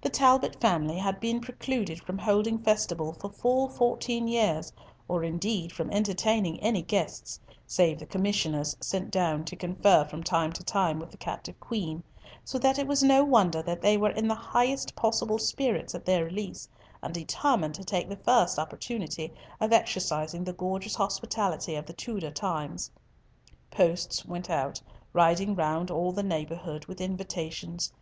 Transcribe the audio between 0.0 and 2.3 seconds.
The Talbot family had been precluded from